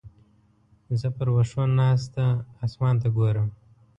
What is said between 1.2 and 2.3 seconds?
وښو ناسته